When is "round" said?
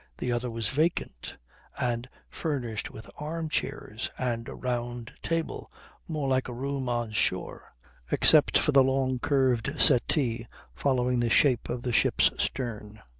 4.55-5.13